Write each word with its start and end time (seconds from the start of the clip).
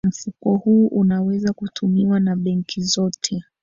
mfuko 0.07 0.55
huu 0.55 0.87
unaweza 0.87 1.53
kutumiwa 1.53 2.19
na 2.19 2.35
benki 2.35 2.81
zote 2.81 3.43